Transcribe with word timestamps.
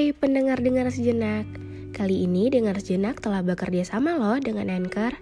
Hai 0.00 0.16
pendengar-dengar 0.16 0.88
sejenak. 0.88 1.44
Kali 1.92 2.24
ini 2.24 2.48
Dengar 2.48 2.80
Sejenak 2.80 3.20
telah 3.20 3.44
bekerja 3.44 3.84
sama 3.84 4.16
loh 4.16 4.40
dengan 4.40 4.72
Anchor. 4.72 5.12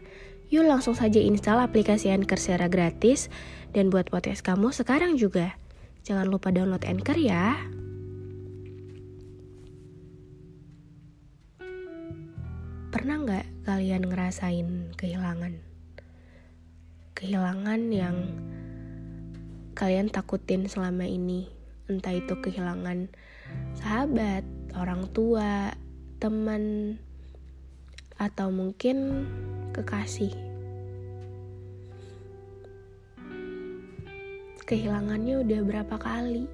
Yuk 0.54 0.70
langsung 0.70 0.94
saja 0.94 1.18
install 1.18 1.66
aplikasi 1.66 2.14
Anchor 2.14 2.38
secara 2.38 2.70
gratis 2.70 3.26
Dan 3.74 3.90
buat 3.90 4.06
podcast 4.06 4.46
kamu 4.46 4.70
sekarang 4.70 5.18
juga. 5.18 5.58
Jangan 6.06 6.30
lupa 6.30 6.54
download 6.54 6.86
Anchor 6.86 7.18
ya. 7.18 7.58
Pernah 12.94 13.16
nggak 13.26 13.66
kalian 13.66 14.06
ngerasain 14.06 14.94
kehilangan? 14.94 15.58
Kehilangan 17.18 17.80
yang 17.90 18.30
kalian 19.74 20.06
takutin 20.06 20.70
selama 20.70 21.02
ini. 21.02 21.50
Entah 21.90 22.14
itu 22.14 22.38
kehilangan 22.38 23.10
sahabat, 23.74 24.46
orang 24.76 25.08
tua, 25.14 25.72
teman, 26.18 26.96
atau 28.18 28.50
mungkin 28.50 29.24
kekasih. 29.72 30.34
Kehilangannya 34.68 35.40
udah 35.40 35.60
berapa 35.64 35.96
kali? 35.96 36.44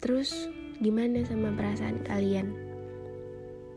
Terus 0.00 0.48
gimana 0.80 1.20
sama 1.28 1.52
perasaan 1.52 2.00
kalian? 2.06 2.48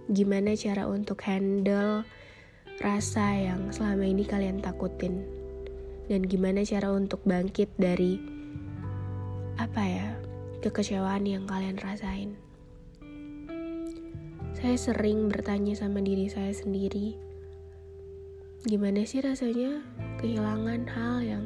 Gimana 0.08 0.56
cara 0.56 0.88
untuk 0.88 1.20
handle 1.28 2.08
rasa 2.80 3.36
yang 3.36 3.76
selama 3.76 4.08
ini 4.08 4.24
kalian 4.24 4.64
takutin? 4.64 5.24
Dan 6.08 6.24
gimana 6.24 6.64
cara 6.64 6.96
untuk 6.96 7.20
bangkit 7.28 7.76
dari 7.76 8.16
apa 9.60 9.84
ya 9.84 10.07
kekecewaan 10.62 11.24
yang 11.30 11.46
kalian 11.46 11.78
rasain. 11.78 12.34
Saya 14.58 14.74
sering 14.74 15.30
bertanya 15.30 15.78
sama 15.78 16.02
diri 16.02 16.26
saya 16.34 16.50
sendiri, 16.50 17.14
gimana 18.66 19.06
sih 19.06 19.22
rasanya 19.22 19.86
kehilangan 20.18 20.90
hal 20.90 21.16
yang 21.22 21.46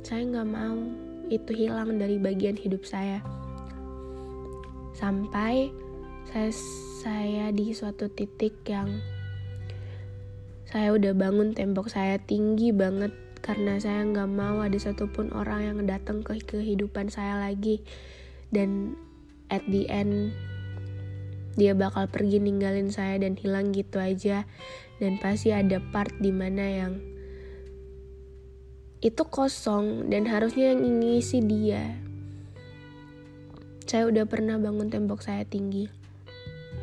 saya 0.00 0.24
nggak 0.24 0.48
mau 0.48 0.80
itu 1.28 1.52
hilang 1.52 2.00
dari 2.00 2.16
bagian 2.16 2.56
hidup 2.56 2.88
saya. 2.88 3.20
Sampai 4.96 5.68
saya, 6.32 6.48
saya 7.04 7.46
di 7.52 7.76
suatu 7.76 8.08
titik 8.08 8.56
yang 8.64 8.88
saya 10.64 10.96
udah 10.96 11.12
bangun 11.12 11.52
tembok 11.52 11.92
saya 11.92 12.16
tinggi 12.18 12.72
banget 12.72 13.12
karena 13.44 13.76
saya 13.76 14.00
nggak 14.08 14.30
mau 14.32 14.64
ada 14.64 14.80
satupun 14.80 15.28
orang 15.36 15.60
yang 15.68 15.78
datang 15.84 16.24
ke 16.24 16.40
kehidupan 16.40 17.12
saya 17.12 17.36
lagi 17.36 17.84
dan 18.54 18.94
at 19.50 19.66
the 19.66 19.90
end 19.90 20.30
dia 21.54 21.70
bakal 21.74 22.10
pergi 22.10 22.42
ninggalin 22.42 22.90
saya 22.90 23.22
dan 23.22 23.38
hilang 23.38 23.70
gitu 23.70 24.02
aja. 24.02 24.46
Dan 24.98 25.18
pasti 25.18 25.50
ada 25.50 25.78
part 25.90 26.14
di 26.18 26.30
mana 26.30 26.64
yang 26.66 26.92
itu 29.04 29.22
kosong 29.26 30.08
dan 30.10 30.26
harusnya 30.26 30.74
yang 30.74 30.82
ngisi 31.02 31.42
dia. 31.44 31.98
Saya 33.84 34.10
udah 34.10 34.24
pernah 34.26 34.58
bangun 34.58 34.90
tembok 34.90 35.22
saya 35.22 35.46
tinggi. 35.46 35.86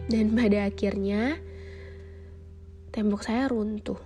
Dan 0.07 0.35
pada 0.35 0.71
akhirnya 0.71 1.39
tembok 2.95 3.27
saya 3.27 3.51
runtuh. 3.51 3.99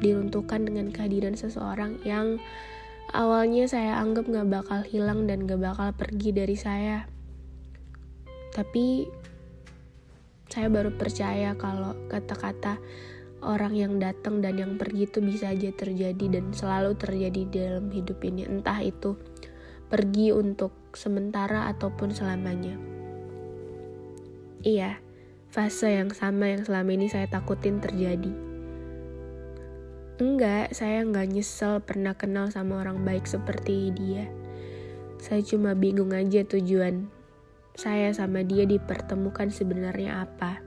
Diruntuhkan 0.00 0.64
dengan 0.64 0.94
kehadiran 0.94 1.34
seseorang 1.34 1.98
yang 2.06 2.38
awalnya 3.10 3.66
saya 3.66 3.98
anggap 4.02 4.26
gak 4.30 4.48
bakal 4.50 4.80
hilang 4.82 5.26
dan 5.26 5.46
gak 5.46 5.60
bakal 5.60 5.90
pergi 5.94 6.30
dari 6.34 6.56
saya. 6.58 7.06
Tapi 8.50 9.06
saya 10.50 10.66
baru 10.66 10.90
percaya 10.98 11.54
kalau 11.54 11.94
kata-kata 12.10 12.82
orang 13.46 13.72
yang 13.72 14.02
datang 14.02 14.42
dan 14.42 14.58
yang 14.58 14.72
pergi 14.76 15.06
itu 15.06 15.22
bisa 15.22 15.54
aja 15.54 15.70
terjadi 15.70 16.26
dan 16.40 16.50
selalu 16.50 16.98
terjadi 16.98 17.42
dalam 17.48 17.86
hidup 17.94 18.18
ini. 18.26 18.44
Entah 18.50 18.82
itu 18.82 19.14
pergi 19.86 20.34
untuk 20.34 20.74
sementara 20.98 21.70
ataupun 21.70 22.10
selamanya. 22.10 22.74
Iya, 24.60 25.00
fase 25.48 25.96
yang 25.96 26.12
sama 26.12 26.52
yang 26.52 26.66
selama 26.66 26.90
ini 26.98 27.06
saya 27.08 27.30
takutin 27.30 27.80
terjadi. 27.80 28.49
Enggak, 30.20 30.76
saya 30.76 31.00
nggak 31.00 31.32
nyesel 31.32 31.80
pernah 31.80 32.12
kenal 32.12 32.52
sama 32.52 32.84
orang 32.84 33.08
baik 33.08 33.24
seperti 33.24 33.88
dia. 33.96 34.28
Saya 35.16 35.40
cuma 35.40 35.72
bingung 35.72 36.12
aja 36.12 36.44
tujuan 36.44 37.08
saya 37.80 38.12
sama 38.12 38.44
dia 38.44 38.68
dipertemukan 38.68 39.48
sebenarnya 39.48 40.28
apa. 40.28 40.60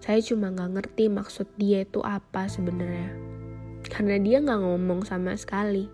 Saya 0.00 0.24
cuma 0.24 0.48
nggak 0.48 0.72
ngerti 0.72 1.12
maksud 1.12 1.44
dia 1.60 1.84
itu 1.84 2.00
apa 2.00 2.48
sebenarnya. 2.48 3.12
Karena 3.84 4.16
dia 4.16 4.40
nggak 4.40 4.60
ngomong 4.64 5.04
sama 5.04 5.36
sekali. 5.36 5.92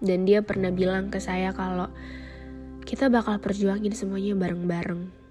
Dan 0.00 0.24
dia 0.24 0.40
pernah 0.40 0.72
bilang 0.72 1.12
ke 1.12 1.20
saya 1.20 1.52
kalau 1.52 1.92
kita 2.88 3.12
bakal 3.12 3.36
perjuangin 3.44 3.92
semuanya 3.92 4.32
bareng-bareng. 4.40 5.23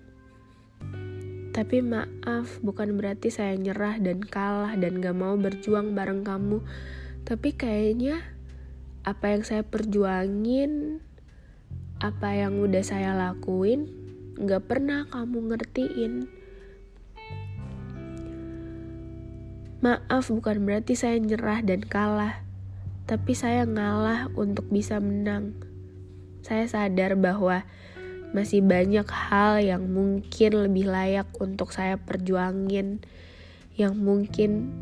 Tapi 1.54 1.86
maaf, 1.86 2.58
bukan 2.66 2.98
berarti 2.98 3.30
saya 3.30 3.54
nyerah 3.54 4.02
dan 4.02 4.26
kalah 4.26 4.74
dan 4.74 4.98
gak 4.98 5.14
mau 5.14 5.38
berjuang 5.38 5.94
bareng 5.94 6.26
kamu. 6.26 6.66
Tapi 7.30 7.54
kayaknya 7.54 8.26
apa 9.06 9.38
yang 9.38 9.46
saya 9.46 9.62
perjuangin, 9.62 10.98
apa 12.02 12.34
yang 12.34 12.58
udah 12.58 12.82
saya 12.82 13.14
lakuin, 13.14 13.86
gak 14.42 14.66
pernah 14.66 15.06
kamu 15.14 15.54
ngertiin. 15.54 16.26
Maaf, 19.86 20.34
bukan 20.34 20.66
berarti 20.66 20.98
saya 20.98 21.22
nyerah 21.22 21.62
dan 21.62 21.86
kalah, 21.86 22.42
tapi 23.06 23.38
saya 23.38 23.70
ngalah 23.70 24.34
untuk 24.34 24.74
bisa 24.74 24.98
menang. 24.98 25.54
Saya 26.42 26.66
sadar 26.66 27.14
bahwa 27.14 27.62
masih 28.34 28.66
banyak 28.66 29.06
hal 29.06 29.62
yang 29.62 29.94
mungkin 29.94 30.52
lebih 30.66 30.90
layak 30.90 31.30
untuk 31.38 31.70
saya 31.70 32.02
perjuangin 32.02 33.06
yang 33.78 33.94
mungkin 33.94 34.74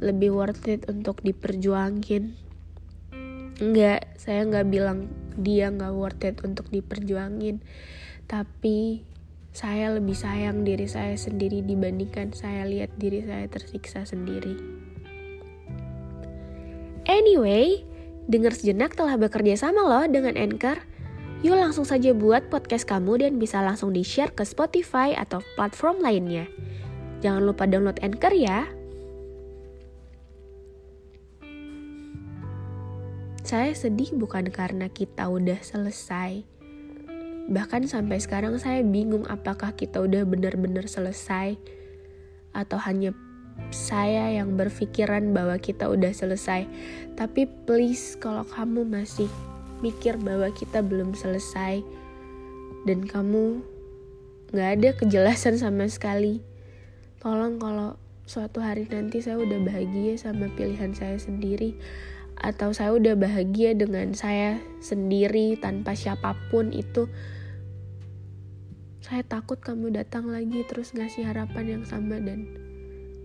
lebih 0.00 0.32
worth 0.32 0.64
it 0.68 0.88
untuk 0.88 1.20
diperjuangin. 1.20 2.36
Enggak 3.60 4.08
saya 4.16 4.44
nggak 4.48 4.68
bilang 4.68 5.08
dia 5.36 5.68
nggak 5.68 5.92
worth 5.92 6.24
it 6.24 6.40
untuk 6.44 6.68
diperjuangin 6.72 7.60
tapi 8.26 9.04
saya 9.56 9.96
lebih 9.96 10.12
sayang 10.12 10.68
diri 10.68 10.84
saya 10.84 11.16
sendiri 11.16 11.64
dibandingkan 11.64 12.36
saya 12.36 12.68
lihat 12.68 12.92
diri 13.00 13.24
saya 13.24 13.48
tersiksa 13.48 14.04
sendiri. 14.04 14.56
Anyway 17.08 17.84
dengar 18.26 18.52
sejenak 18.52 18.98
telah 18.98 19.16
bekerja 19.16 19.54
sama 19.56 19.86
loh 19.86 20.04
dengan 20.10 20.34
Anchor 20.36 20.95
Yuk 21.44 21.52
langsung 21.52 21.84
saja 21.84 22.16
buat 22.16 22.48
podcast 22.48 22.88
kamu 22.88 23.20
dan 23.20 23.32
bisa 23.36 23.60
langsung 23.60 23.92
di-share 23.92 24.32
ke 24.32 24.40
Spotify 24.40 25.12
atau 25.12 25.44
platform 25.52 26.00
lainnya. 26.00 26.48
Jangan 27.20 27.44
lupa 27.44 27.68
download 27.68 28.00
Anchor 28.00 28.32
ya. 28.32 28.64
Saya 33.44 33.76
sedih 33.76 34.16
bukan 34.16 34.48
karena 34.48 34.88
kita 34.88 35.28
udah 35.28 35.60
selesai. 35.60 36.40
Bahkan 37.46 37.86
sampai 37.86 38.18
sekarang 38.18 38.58
saya 38.58 38.82
bingung 38.82 39.22
apakah 39.28 39.76
kita 39.76 40.02
udah 40.02 40.26
benar-benar 40.26 40.90
selesai 40.90 41.54
atau 42.56 42.78
hanya 42.80 43.14
saya 43.70 44.34
yang 44.34 44.56
berpikiran 44.56 45.30
bahwa 45.36 45.60
kita 45.60 45.86
udah 45.86 46.10
selesai. 46.10 46.66
Tapi 47.14 47.46
please 47.68 48.18
kalau 48.18 48.42
kamu 48.42 48.88
masih 48.88 49.30
mikir 49.84 50.16
bahwa 50.20 50.48
kita 50.52 50.80
belum 50.80 51.12
selesai. 51.16 51.82
Dan 52.86 53.04
kamu 53.04 53.60
nggak 54.54 54.70
ada 54.78 54.90
kejelasan 54.94 55.58
sama 55.58 55.90
sekali. 55.90 56.38
Tolong 57.18 57.58
kalau 57.58 57.98
suatu 58.26 58.58
hari 58.62 58.86
nanti 58.90 59.22
saya 59.22 59.38
udah 59.38 59.58
bahagia 59.62 60.18
sama 60.18 60.50
pilihan 60.54 60.94
saya 60.94 61.18
sendiri 61.18 61.78
atau 62.36 62.74
saya 62.74 62.92
udah 62.92 63.16
bahagia 63.16 63.72
dengan 63.72 64.12
saya 64.12 64.60
sendiri 64.82 65.56
tanpa 65.56 65.96
siapa 65.96 66.36
pun 66.52 66.68
itu 66.68 67.08
saya 69.00 69.22
takut 69.22 69.62
kamu 69.62 69.94
datang 69.94 70.26
lagi 70.28 70.66
terus 70.66 70.90
ngasih 70.92 71.22
harapan 71.24 71.78
yang 71.78 71.84
sama 71.86 72.18
dan 72.18 72.50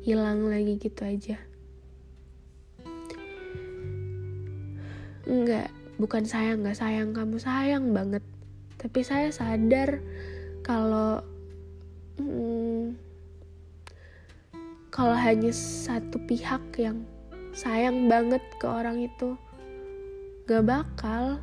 hilang 0.05 0.45
lagi 0.45 0.77
gitu 0.77 1.01
aja. 1.01 1.41
Enggak 5.25 5.80
bukan 6.01 6.25
saya 6.25 6.57
nggak 6.57 6.73
sayang 6.73 7.13
kamu 7.13 7.37
sayang 7.37 7.93
banget. 7.93 8.25
Tapi 8.81 9.05
saya 9.05 9.29
sadar 9.29 10.01
kalau 10.65 11.21
hmm, 12.17 12.97
kalau 14.89 15.13
hanya 15.13 15.53
satu 15.53 16.17
pihak 16.25 16.61
yang 16.81 17.05
sayang 17.53 18.09
banget 18.09 18.41
ke 18.57 18.65
orang 18.65 19.05
itu 19.05 19.37
gak 20.49 20.67
bakal 20.67 21.39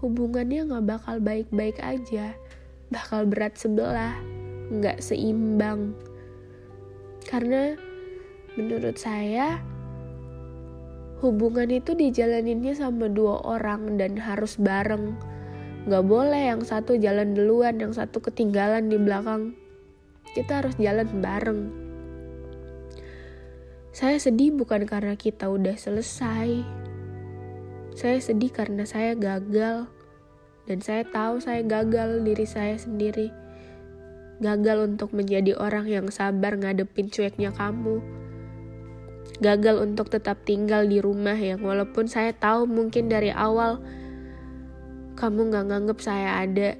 hubungannya 0.00 0.64
gak 0.64 0.86
bakal 0.88 1.16
baik-baik 1.20 1.76
aja. 1.84 2.34
Bakal 2.88 3.28
berat 3.28 3.54
sebelah 3.60 4.16
gak 4.82 4.98
seimbang. 4.98 5.94
Karena 7.28 7.76
menurut 8.56 8.96
saya 8.96 9.60
hubungan 11.24 11.72
itu 11.72 11.96
dijalaninnya 11.96 12.76
sama 12.76 13.08
dua 13.08 13.40
orang 13.40 13.96
dan 13.96 14.20
harus 14.20 14.60
bareng. 14.60 15.16
Gak 15.86 16.04
boleh 16.04 16.50
yang 16.52 16.66
satu 16.66 16.98
jalan 16.98 17.32
duluan, 17.32 17.78
yang 17.78 17.94
satu 17.94 18.18
ketinggalan 18.20 18.90
di 18.90 18.98
belakang. 18.98 19.54
Kita 20.34 20.60
harus 20.60 20.74
jalan 20.76 21.08
bareng. 21.22 21.60
Saya 23.96 24.20
sedih 24.20 24.52
bukan 24.52 24.84
karena 24.84 25.16
kita 25.16 25.48
udah 25.48 25.78
selesai. 25.78 26.60
Saya 27.96 28.18
sedih 28.20 28.52
karena 28.52 28.84
saya 28.84 29.16
gagal. 29.16 29.88
Dan 30.66 30.82
saya 30.82 31.06
tahu 31.06 31.40
saya 31.40 31.62
gagal 31.64 32.26
diri 32.26 32.44
saya 32.44 32.76
sendiri. 32.76 33.30
Gagal 34.42 34.92
untuk 34.92 35.16
menjadi 35.16 35.56
orang 35.56 35.88
yang 35.88 36.12
sabar 36.12 36.58
ngadepin 36.60 37.08
cueknya 37.08 37.54
kamu 37.56 38.25
gagal 39.36 39.84
untuk 39.84 40.08
tetap 40.08 40.40
tinggal 40.48 40.88
di 40.88 40.96
rumah 41.00 41.36
yang 41.36 41.60
walaupun 41.60 42.08
saya 42.08 42.32
tahu 42.32 42.64
mungkin 42.64 43.12
dari 43.12 43.28
awal 43.28 43.84
kamu 45.16 45.48
gak 45.52 45.66
nganggep 45.72 45.98
saya 46.00 46.44
ada. 46.44 46.70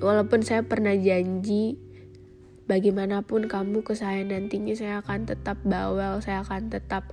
Walaupun 0.00 0.42
saya 0.42 0.66
pernah 0.66 0.96
janji 0.96 1.78
bagaimanapun 2.66 3.46
kamu 3.50 3.82
ke 3.82 3.94
saya 3.98 4.22
nantinya 4.22 4.74
saya 4.74 4.94
akan 5.02 5.26
tetap 5.26 5.58
bawel 5.66 6.22
saya 6.22 6.46
akan 6.46 6.70
tetap 6.70 7.10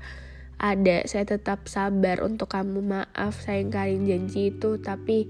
ada 0.61 1.01
saya 1.09 1.25
tetap 1.25 1.69
sabar 1.69 2.21
untuk 2.25 2.49
kamu. 2.49 2.81
Maaf 2.81 3.41
saya 3.41 3.61
ingkarin 3.61 4.05
janji 4.09 4.53
itu 4.53 4.81
tapi 4.81 5.29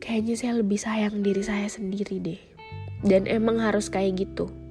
kayaknya 0.00 0.34
saya 0.36 0.52
lebih 0.60 0.76
sayang 0.76 1.24
diri 1.24 1.40
saya 1.40 1.68
sendiri 1.68 2.20
deh. 2.20 2.40
Dan 3.04 3.28
emang 3.28 3.60
harus 3.60 3.92
kayak 3.92 4.16
gitu 4.24 4.63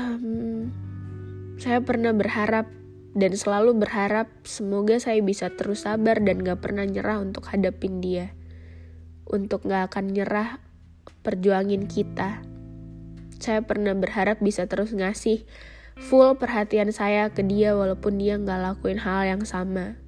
um, 0.00 0.72
saya 1.60 1.84
pernah 1.84 2.16
berharap 2.16 2.68
dan 3.12 3.34
selalu 3.34 3.76
berharap 3.76 4.30
semoga 4.46 4.96
saya 5.02 5.18
bisa 5.20 5.50
terus 5.52 5.84
sabar 5.84 6.22
dan 6.22 6.40
gak 6.46 6.62
pernah 6.62 6.86
nyerah 6.86 7.18
untuk 7.18 7.50
hadapin 7.50 7.98
dia. 7.98 8.32
Untuk 9.26 9.66
gak 9.66 9.92
akan 9.92 10.14
nyerah 10.14 10.62
perjuangin 11.20 11.90
kita. 11.90 12.42
Saya 13.40 13.64
pernah 13.64 13.96
berharap 13.96 14.38
bisa 14.38 14.68
terus 14.70 14.94
ngasih 14.94 15.42
full 15.98 16.38
perhatian 16.38 16.94
saya 16.94 17.28
ke 17.34 17.42
dia 17.42 17.74
walaupun 17.74 18.16
dia 18.16 18.38
gak 18.38 18.62
lakuin 18.62 19.02
hal 19.02 19.26
yang 19.26 19.42
sama. 19.42 19.98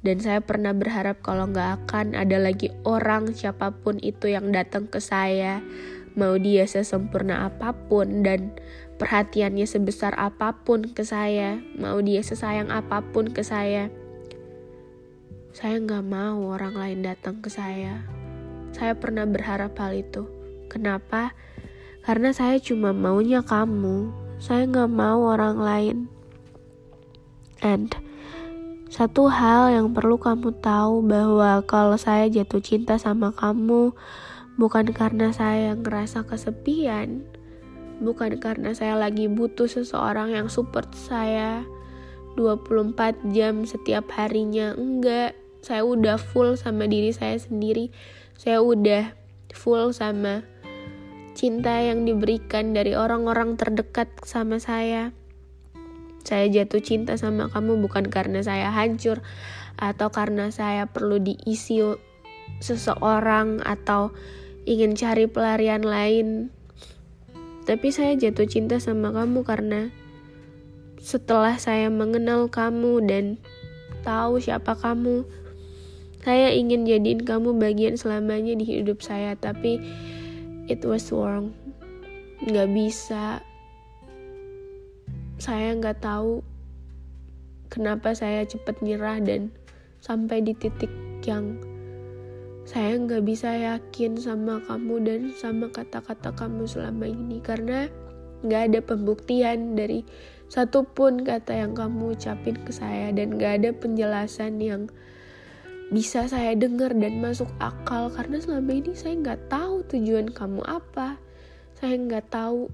Dan 0.00 0.16
saya 0.16 0.40
pernah 0.40 0.72
berharap 0.72 1.20
kalau 1.20 1.50
gak 1.50 1.84
akan 1.84 2.16
ada 2.16 2.40
lagi 2.40 2.72
orang 2.88 3.36
siapa 3.36 3.74
pun 3.84 4.00
itu 4.00 4.32
yang 4.32 4.48
datang 4.48 4.88
ke 4.88 4.96
saya 4.96 5.60
mau 6.18 6.38
dia 6.38 6.66
sesempurna 6.66 7.46
apa 7.50 7.74
pun 7.74 8.22
dan 8.26 8.54
perhatiannya 9.00 9.64
sebesar 9.64 10.12
apa 10.18 10.60
pun 10.62 10.90
ke 10.90 11.06
saya, 11.06 11.62
mau 11.78 11.98
dia 12.04 12.20
sesayang 12.20 12.68
apa 12.68 13.00
pun 13.00 13.32
ke 13.32 13.40
saya. 13.40 13.88
Saya 15.50 15.82
nggak 15.82 16.06
mau 16.06 16.52
orang 16.54 16.78
lain 16.78 17.00
datang 17.02 17.42
ke 17.42 17.50
saya. 17.50 18.06
Saya 18.70 18.94
pernah 18.94 19.26
berharap 19.26 19.74
hal 19.80 19.98
itu. 19.98 20.28
Kenapa? 20.70 21.34
Karena 22.06 22.30
saya 22.30 22.62
cuma 22.62 22.94
maunya 22.94 23.42
kamu. 23.42 24.14
Saya 24.38 24.64
nggak 24.70 24.90
mau 24.94 25.26
orang 25.26 25.58
lain. 25.58 25.98
And 27.60 27.92
satu 28.90 29.30
hal 29.30 29.70
yang 29.70 29.94
perlu 29.94 30.18
kamu 30.18 30.58
tahu 30.58 31.06
bahwa 31.06 31.62
kalau 31.62 31.94
saya 31.94 32.26
jatuh 32.26 32.58
cinta 32.58 32.98
sama 32.98 33.30
kamu, 33.30 33.94
Bukan 34.60 34.92
karena 34.92 35.32
saya 35.32 35.72
ngerasa 35.72 36.28
kesepian, 36.28 37.24
bukan 38.04 38.36
karena 38.36 38.76
saya 38.76 38.92
lagi 38.92 39.24
butuh 39.24 39.64
seseorang 39.64 40.36
yang 40.36 40.52
support 40.52 40.92
saya 40.92 41.64
24 42.36 43.32
jam 43.32 43.64
setiap 43.64 44.12
harinya. 44.20 44.76
Enggak, 44.76 45.32
saya 45.64 45.80
udah 45.80 46.20
full 46.20 46.60
sama 46.60 46.84
diri 46.84 47.08
saya 47.08 47.40
sendiri. 47.40 47.88
Saya 48.36 48.60
udah 48.60 49.16
full 49.56 49.96
sama 49.96 50.44
cinta 51.32 51.80
yang 51.80 52.04
diberikan 52.04 52.76
dari 52.76 52.92
orang-orang 52.92 53.56
terdekat 53.56 54.12
sama 54.28 54.60
saya. 54.60 55.16
Saya 56.20 56.52
jatuh 56.52 56.84
cinta 56.84 57.16
sama 57.16 57.48
kamu 57.48 57.80
bukan 57.80 58.12
karena 58.12 58.44
saya 58.44 58.68
hancur 58.68 59.24
atau 59.80 60.12
karena 60.12 60.52
saya 60.52 60.84
perlu 60.84 61.16
diisi 61.16 61.80
seseorang 62.60 63.64
atau 63.64 64.12
ingin 64.68 64.96
cari 64.96 65.24
pelarian 65.30 65.84
lain. 65.84 66.52
Tapi 67.64 67.88
saya 67.94 68.16
jatuh 68.16 68.48
cinta 68.48 68.82
sama 68.82 69.14
kamu 69.14 69.46
karena 69.46 69.92
setelah 71.00 71.56
saya 71.56 71.88
mengenal 71.88 72.52
kamu 72.52 73.04
dan 73.08 73.24
tahu 74.04 74.40
siapa 74.40 74.76
kamu, 74.76 75.24
saya 76.20 76.52
ingin 76.52 76.84
jadiin 76.84 77.24
kamu 77.24 77.56
bagian 77.56 77.96
selamanya 77.96 78.52
di 78.56 78.64
hidup 78.64 79.00
saya. 79.00 79.32
Tapi 79.36 79.80
it 80.68 80.84
was 80.84 81.08
wrong, 81.08 81.56
nggak 82.44 82.68
bisa. 82.72 83.40
Saya 85.40 85.72
nggak 85.72 86.04
tahu 86.04 86.44
kenapa 87.72 88.12
saya 88.12 88.44
cepat 88.44 88.82
nyerah 88.84 89.22
dan 89.24 89.54
sampai 90.04 90.44
di 90.44 90.52
titik 90.52 90.92
yang 91.24 91.56
saya 92.70 92.94
nggak 92.94 93.26
bisa 93.26 93.50
yakin 93.50 94.14
sama 94.14 94.62
kamu 94.62 95.02
dan 95.02 95.20
sama 95.34 95.66
kata-kata 95.74 96.30
kamu 96.38 96.70
selama 96.70 97.10
ini 97.10 97.42
karena 97.42 97.90
nggak 98.46 98.62
ada 98.70 98.78
pembuktian 98.78 99.74
dari 99.74 100.06
satupun 100.46 101.26
kata 101.26 101.66
yang 101.66 101.74
kamu 101.74 102.14
ucapin 102.14 102.54
ke 102.62 102.70
saya 102.70 103.10
dan 103.10 103.34
nggak 103.34 103.58
ada 103.58 103.70
penjelasan 103.74 104.62
yang 104.62 104.86
bisa 105.90 106.30
saya 106.30 106.54
dengar 106.54 106.94
dan 106.94 107.18
masuk 107.18 107.50
akal 107.58 108.06
karena 108.14 108.38
selama 108.38 108.70
ini 108.70 108.94
saya 108.94 109.18
nggak 109.18 109.50
tahu 109.50 109.82
tujuan 109.90 110.30
kamu 110.30 110.62
apa. 110.62 111.18
Saya 111.74 111.98
nggak 111.98 112.30
tahu 112.30 112.70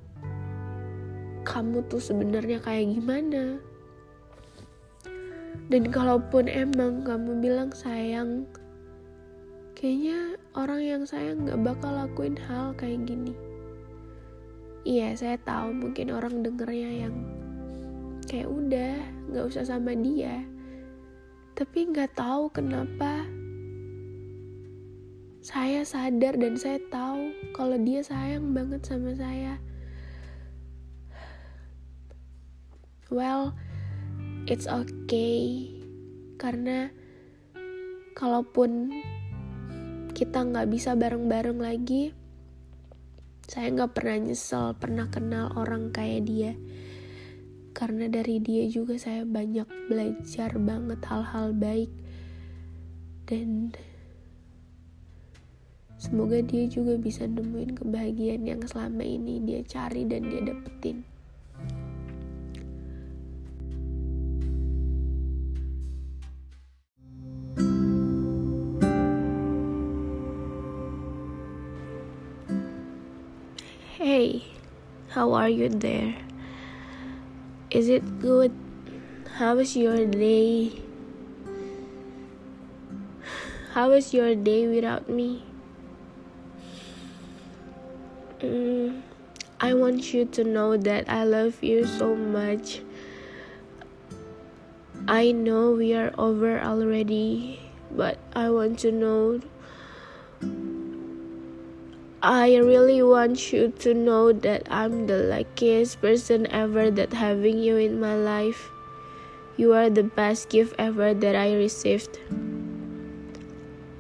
kamu 1.48 1.80
tuh 1.88 2.04
sebenarnya 2.04 2.60
kayak 2.60 2.92
gimana. 2.92 3.56
Dan 5.72 5.88
kalaupun 5.88 6.52
emang 6.52 7.00
kamu 7.08 7.40
bilang 7.40 7.72
sayang 7.72 8.44
kayaknya 9.86 10.34
orang 10.58 10.82
yang 10.82 11.02
saya 11.06 11.30
nggak 11.38 11.62
bakal 11.62 11.94
lakuin 11.94 12.34
hal 12.34 12.74
kayak 12.74 13.06
gini. 13.06 13.30
Iya 14.82 15.14
saya 15.14 15.38
tahu 15.38 15.78
mungkin 15.78 16.10
orang 16.10 16.42
dengernya 16.42 17.06
yang 17.06 17.14
kayak 18.26 18.50
udah 18.50 18.98
nggak 19.30 19.46
usah 19.46 19.62
sama 19.62 19.94
dia. 19.94 20.42
Tapi 21.54 21.94
nggak 21.94 22.18
tahu 22.18 22.50
kenapa 22.50 23.30
saya 25.38 25.86
sadar 25.86 26.34
dan 26.34 26.58
saya 26.58 26.82
tahu 26.90 27.30
kalau 27.54 27.78
dia 27.78 28.02
sayang 28.02 28.50
banget 28.50 28.82
sama 28.82 29.14
saya. 29.14 29.62
Well 33.06 33.54
it's 34.50 34.66
okay. 34.66 35.70
Karena 36.42 36.90
kalaupun 38.18 38.90
kita 40.16 40.48
nggak 40.48 40.72
bisa 40.72 40.96
bareng-bareng 40.96 41.60
lagi, 41.60 42.16
saya 43.44 43.68
nggak 43.68 43.92
pernah 43.92 44.16
nyesel 44.24 44.72
pernah 44.80 45.12
kenal 45.12 45.52
orang 45.60 45.92
kayak 45.92 46.24
dia. 46.24 46.52
Karena 47.76 48.08
dari 48.08 48.40
dia 48.40 48.64
juga 48.64 48.96
saya 48.96 49.28
banyak 49.28 49.68
belajar 49.92 50.56
banget 50.56 51.04
hal-hal 51.04 51.52
baik. 51.52 51.92
Dan 53.28 53.76
Semoga 55.96 56.44
dia 56.44 56.68
juga 56.68 56.96
bisa 57.00 57.24
nemuin 57.24 57.76
kebahagiaan 57.76 58.44
yang 58.44 58.60
selama 58.68 59.00
ini 59.00 59.40
dia 59.44 59.64
cari 59.64 60.04
dan 60.04 60.28
dia 60.28 60.44
dapetin. 60.44 61.15
How 75.16 75.32
are 75.32 75.48
you 75.48 75.70
there? 75.72 76.12
Is 77.72 77.88
it 77.88 78.04
good? 78.20 78.52
How 79.40 79.56
was 79.56 79.72
your 79.72 80.04
day? 80.04 80.76
How 83.72 83.88
was 83.96 84.12
your 84.12 84.36
day 84.36 84.68
without 84.68 85.08
me? 85.08 85.40
Mm, 88.44 89.00
I 89.58 89.72
want 89.72 90.12
you 90.12 90.28
to 90.36 90.44
know 90.44 90.76
that 90.76 91.08
I 91.08 91.24
love 91.24 91.64
you 91.64 91.86
so 91.88 92.12
much. 92.12 92.84
I 95.08 95.32
know 95.32 95.72
we 95.72 95.96
are 95.96 96.12
over 96.20 96.60
already, 96.60 97.56
but 97.88 98.20
I 98.36 98.50
want 98.50 98.84
to 98.84 98.92
know. 98.92 99.40
I 102.26 102.56
really 102.56 103.06
want 103.06 103.52
you 103.52 103.70
to 103.86 103.94
know 103.94 104.32
that 104.32 104.66
I'm 104.66 105.06
the 105.06 105.30
luckiest 105.30 106.02
person 106.02 106.50
ever 106.50 106.90
that 106.90 107.12
having 107.12 107.62
you 107.62 107.76
in 107.76 108.00
my 108.00 108.16
life. 108.18 108.66
You 109.56 109.74
are 109.74 109.88
the 109.88 110.02
best 110.02 110.48
gift 110.50 110.74
ever 110.76 111.14
that 111.14 111.36
I 111.36 111.54
received. 111.54 112.18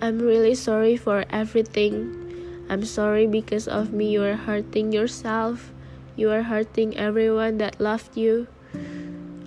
I'm 0.02 0.18
really 0.18 0.56
sorry 0.56 0.96
for 0.96 1.22
everything. 1.30 2.66
I'm 2.68 2.84
sorry 2.84 3.28
because 3.28 3.68
of 3.68 3.92
me 3.92 4.10
you 4.10 4.24
are 4.24 4.34
hurting 4.34 4.90
yourself. 4.90 5.70
You 6.16 6.32
are 6.32 6.42
hurting 6.42 6.98
everyone 6.98 7.58
that 7.58 7.78
loved 7.78 8.16
you. 8.16 8.48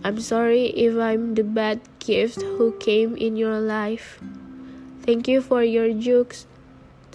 I'm 0.07 0.23
sorry 0.23 0.71
if 0.71 0.95
I'm 0.95 1.35
the 1.35 1.43
bad 1.43 1.81
gift 1.99 2.41
who 2.55 2.71
came 2.79 3.17
in 3.17 3.35
your 3.35 3.59
life. 3.59 4.23
Thank 5.03 5.27
you 5.27 5.41
for 5.41 5.67
your 5.67 5.91
jokes. 5.91 6.47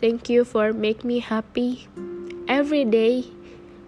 Thank 0.05 0.29
you 0.29 0.45
for 0.45 0.75
make 0.75 1.01
me 1.03 1.21
happy 1.25 1.89
every 2.47 2.85
day. 2.85 3.25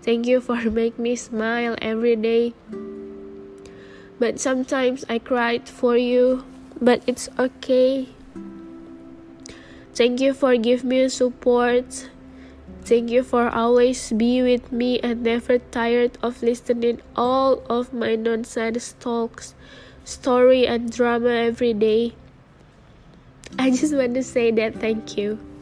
Thank 0.00 0.24
you 0.24 0.40
for 0.40 0.56
make 0.80 0.98
me 0.98 1.14
smile 1.14 1.76
every 1.82 2.16
day. 2.16 2.54
But 4.18 4.40
sometimes 4.40 5.04
I 5.10 5.18
cried 5.18 5.68
for 5.68 5.94
you, 5.94 6.42
but 6.80 7.04
it's 7.06 7.28
okay. 7.38 8.08
Thank 9.92 10.22
you 10.24 10.32
for 10.32 10.56
give 10.56 10.84
me 10.84 11.06
support. 11.10 12.08
Thank 12.80 13.10
you 13.10 13.22
for 13.22 13.50
always 13.52 14.10
be 14.10 14.40
with 14.40 14.72
me 14.72 14.98
and 15.00 15.22
never 15.22 15.58
tired 15.58 16.16
of 16.22 16.42
listening 16.42 17.02
all 17.14 17.60
of 17.68 17.92
my 17.92 18.16
nonsense 18.16 18.96
talks, 19.00 19.52
story 20.02 20.66
and 20.66 20.90
drama 20.90 21.28
every 21.28 21.74
day. 21.74 22.16
I 23.58 23.68
just 23.68 23.92
want 23.92 24.14
to 24.14 24.22
say 24.22 24.50
that 24.52 24.80
thank 24.80 25.18
you. 25.18 25.55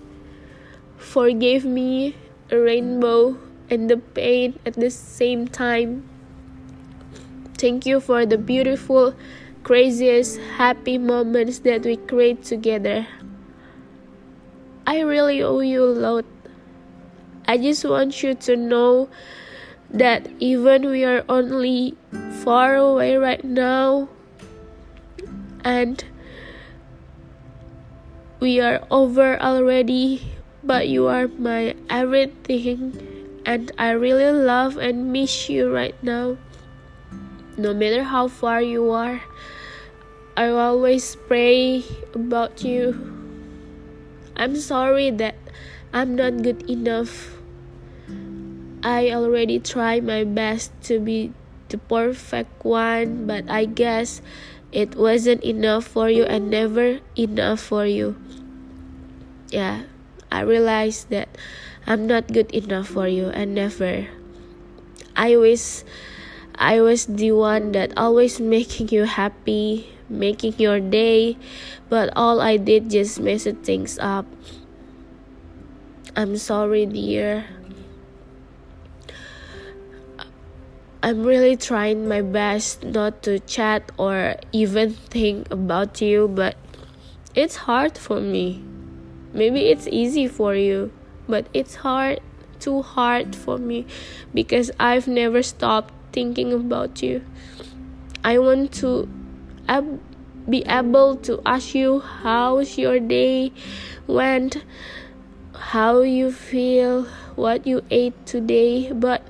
Forgive 1.05 1.65
me 1.65 2.17
a 2.51 2.59
rainbow 2.59 3.37
and 3.71 3.89
the 3.89 3.99
pain 3.99 4.59
at 4.65 4.75
the 4.75 4.91
same 4.91 5.47
time. 5.47 6.09
Thank 7.57 7.87
you 7.87 8.01
for 8.01 8.27
the 8.27 8.39
beautiful, 8.39 9.15
craziest, 9.63 10.41
happy 10.57 10.99
moments 10.99 11.61
that 11.61 11.85
we 11.85 11.97
create 11.97 12.43
together. 12.43 13.07
I 14.87 15.01
really 15.01 15.43
owe 15.43 15.61
you 15.61 15.85
a 15.85 15.95
lot. 15.95 16.25
I 17.47 17.59
just 17.59 17.85
want 17.85 18.23
you 18.23 18.35
to 18.35 18.57
know 18.57 19.09
that 19.91 20.27
even 20.41 20.91
we 20.91 21.05
are 21.05 21.25
only 21.29 21.97
far 22.43 22.75
away 22.77 23.17
right 23.17 23.45
now 23.45 24.09
and 25.63 26.03
we 28.41 28.61
are 28.61 28.83
over 28.91 29.41
already, 29.41 30.34
but 30.65 30.89
you 30.89 31.07
are 31.07 31.29
my 31.29 31.77
everything, 31.89 32.97
and 33.45 33.71
I 33.79 33.93
really 33.93 34.33
love 34.33 34.77
and 34.77 35.13
miss 35.13 35.49
you 35.49 35.69
right 35.69 35.97
now. 36.03 36.37
No 37.57 37.73
matter 37.73 38.03
how 38.03 38.27
far 38.27 38.61
you 38.61 38.91
are, 38.91 39.23
I 40.37 40.49
always 40.49 41.15
pray 41.15 41.85
about 42.15 42.65
you. 42.65 42.97
I'm 44.35 44.57
sorry 44.57 45.11
that 45.23 45.37
I'm 45.93 46.17
not 46.17 46.43
good 46.43 46.69
enough. 46.69 47.39
I 48.83 49.15
already 49.15 49.61
tried 49.61 50.03
my 50.03 50.25
best 50.25 50.75
to 50.91 50.99
be 50.99 51.33
the 51.69 51.79
perfect 51.79 52.65
one, 52.65 53.27
but 53.27 53.49
I 53.49 53.65
guess 53.65 54.21
it 54.73 54.97
wasn't 54.97 55.45
enough 55.45 55.87
for 55.87 56.11
you 56.11 56.25
and 56.25 56.51
never 56.51 56.99
enough 57.17 57.61
for 57.61 57.87
you. 57.87 58.19
Yeah, 59.55 59.87
I 60.31 60.41
realized 60.41 61.11
that 61.11 61.29
I'm 61.87 62.07
not 62.07 62.29
good 62.29 62.51
enough 62.53 62.89
for 62.89 63.09
you 63.09 63.29
and 63.29 63.55
never. 63.55 64.09
I 65.17 65.37
wish 65.37 65.85
I 66.55 66.81
was 66.81 67.07
the 67.07 67.33
one 67.33 67.73
that 67.73 67.93
always 67.97 68.41
making 68.41 68.89
you 68.89 69.05
happy, 69.05 69.91
making 70.09 70.55
your 70.59 70.81
day, 70.81 71.37
but 71.89 72.11
all 72.17 72.41
I 72.41 72.57
did 72.57 72.91
just 72.91 73.21
mess 73.21 73.47
things 73.63 73.99
up. 73.99 74.27
I'm 76.17 76.37
sorry, 76.37 76.87
dear. 76.87 77.45
I'm 81.03 81.23
really 81.23 81.57
trying 81.57 82.09
my 82.09 82.23
best 82.23 82.83
not 82.83 83.23
to 83.25 83.39
chat 83.41 83.93
or 83.99 84.37
even 84.53 84.95
think 85.13 85.51
about 85.51 86.01
you, 86.01 86.29
but 86.29 86.57
it's 87.35 87.69
hard 87.69 87.99
for 87.99 88.21
me. 88.21 88.65
Maybe 89.35 89.67
it's 89.67 89.89
easy 89.89 90.29
for 90.29 90.55
you, 90.55 90.93
but 91.29 91.47
it's 91.53 91.75
hard, 91.75 92.21
too 92.61 92.83
hard 92.83 93.35
for 93.35 93.59
me 93.59 93.85
because 94.33 94.71
I've 94.79 95.09
never 95.09 95.43
stopped 95.43 95.93
thinking 96.13 96.53
about 96.53 97.03
you. 97.03 97.25
I 98.23 98.39
want 98.39 98.73
to 98.75 99.09
ab- 99.69 100.01
be 100.49 100.63
able 100.69 101.17
to 101.17 101.43
ask 101.45 101.75
you 101.75 101.99
how's 101.99 102.79
your 102.79 103.01
day 103.01 103.53
went, 104.07 104.63
how 105.55 106.01
you 106.01 106.31
feel, 106.31 107.05
what 107.35 107.67
you 107.67 107.83
ate 107.91 108.15
today, 108.27 108.93
but 108.93 109.23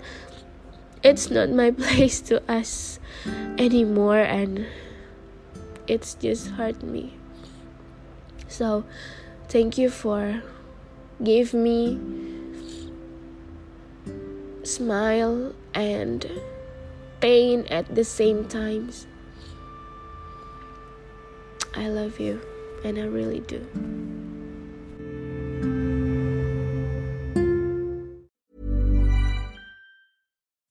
it's 1.02 1.30
not 1.30 1.50
my 1.50 1.70
place 1.82 2.20
to 2.22 2.42
ask 2.50 3.00
anymore 3.58 4.18
and 4.20 4.66
it's 5.86 6.14
just 6.14 6.48
hurt 6.50 6.82
me. 6.82 7.14
So 8.48 8.84
thank 9.48 9.78
you 9.78 9.90
for 9.90 10.42
give 11.22 11.54
me 11.54 11.98
smile 14.62 15.54
and 15.74 16.26
pain 17.20 17.66
at 17.68 17.94
the 17.94 18.04
same 18.04 18.46
times. 18.46 19.06
I 21.74 21.88
love 21.88 22.20
you 22.20 22.40
and 22.84 22.98
I 22.98 23.04
really 23.04 23.40
do. 23.40 23.66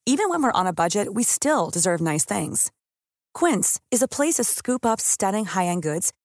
Even 0.06 0.28
when 0.28 0.42
we're 0.42 0.52
on 0.52 0.66
a 0.66 0.72
budget, 0.72 1.12
we 1.14 1.22
still 1.22 1.70
deserve 1.70 2.00
nice 2.00 2.24
things. 2.24 2.70
Quince 3.32 3.80
is 3.90 4.00
a 4.00 4.08
place 4.08 4.34
to 4.34 4.44
scoop 4.44 4.86
up 4.86 5.00
stunning 5.00 5.44
high-end 5.44 5.82
goods 5.82 6.12